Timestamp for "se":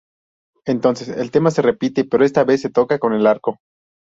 1.51-1.61, 2.61-2.71